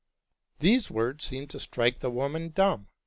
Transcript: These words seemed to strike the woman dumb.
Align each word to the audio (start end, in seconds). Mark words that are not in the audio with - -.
These 0.57 0.89
words 0.89 1.23
seemed 1.25 1.51
to 1.51 1.59
strike 1.59 1.99
the 1.99 2.09
woman 2.09 2.49
dumb. 2.49 2.87